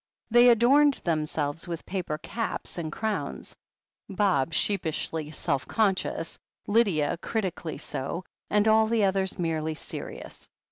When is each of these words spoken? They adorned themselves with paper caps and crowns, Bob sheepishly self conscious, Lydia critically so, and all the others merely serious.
They 0.31 0.49
adorned 0.49 0.95
themselves 1.03 1.67
with 1.67 1.85
paper 1.85 2.17
caps 2.17 2.79
and 2.79 2.91
crowns, 2.91 3.55
Bob 4.09 4.51
sheepishly 4.51 5.29
self 5.29 5.67
conscious, 5.67 6.39
Lydia 6.65 7.17
critically 7.17 7.77
so, 7.77 8.25
and 8.49 8.67
all 8.67 8.87
the 8.87 9.03
others 9.03 9.37
merely 9.37 9.75
serious. 9.75 10.49